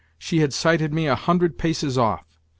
She 0.17 0.39
had 0.39 0.51
sighted 0.51 0.91
me 0.91 1.05
a 1.05 1.13
hundred 1.13 1.59
paces 1.59 1.95
off! 1.95 2.39